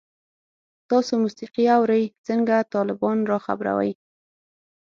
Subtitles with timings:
[0.89, 3.91] تاسو موسیقی اورئ؟ څنګه، طالبان را خبروئ